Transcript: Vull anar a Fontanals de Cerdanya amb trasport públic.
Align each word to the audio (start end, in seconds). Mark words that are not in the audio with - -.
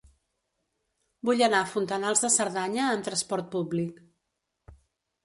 Vull 1.29 1.43
anar 1.47 1.59
a 1.65 1.67
Fontanals 1.73 2.23
de 2.25 2.31
Cerdanya 2.37 2.87
amb 2.95 3.05
trasport 3.11 3.53
públic. 3.57 4.01